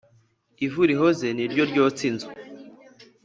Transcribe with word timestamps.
Ivu 0.65 0.81
rihoze 0.89 1.27
ni 1.33 1.45
ryo 1.51 1.63
ryotsa 1.71 2.03
inzu. 2.09 2.27